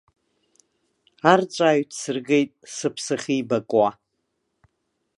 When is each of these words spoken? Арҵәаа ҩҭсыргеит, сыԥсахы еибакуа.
Арҵәаа 1.31 1.77
ҩҭсыргеит, 1.79 2.51
сыԥсахы 2.75 3.31
еибакуа. 3.35 3.89